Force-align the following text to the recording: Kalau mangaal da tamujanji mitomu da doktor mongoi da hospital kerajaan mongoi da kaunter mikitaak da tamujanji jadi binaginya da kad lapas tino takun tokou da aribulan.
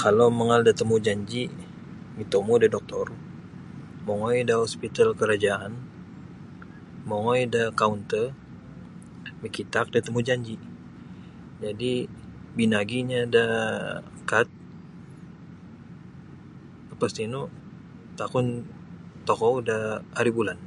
Kalau 0.00 0.28
mangaal 0.38 0.62
da 0.64 0.72
tamujanji 0.80 1.42
mitomu 2.16 2.54
da 2.62 2.68
doktor 2.74 3.06
mongoi 4.06 4.40
da 4.48 4.54
hospital 4.64 5.08
kerajaan 5.20 5.72
mongoi 7.08 7.42
da 7.54 7.62
kaunter 7.80 8.24
mikitaak 9.42 9.86
da 9.92 10.04
tamujanji 10.06 10.54
jadi 11.62 11.92
binaginya 12.58 13.20
da 13.34 13.44
kad 14.30 14.48
lapas 16.88 17.12
tino 17.16 17.40
takun 18.18 18.46
tokou 19.28 19.56
da 19.68 19.76
aribulan. 20.20 20.58